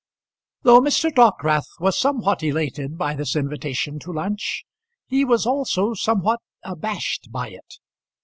Though 0.63 0.81
Mr. 0.81 1.13
Dockwrath 1.13 1.79
was 1.79 1.95
somewhat 1.95 2.41
elated 2.41 2.97
by 2.97 3.13
this 3.13 3.35
invitation 3.35 3.99
to 3.99 4.11
lunch, 4.11 4.65
he 5.05 5.23
was 5.23 5.45
also 5.45 5.93
somewhat 5.93 6.39
abashed 6.63 7.31
by 7.31 7.49
it. 7.51 7.75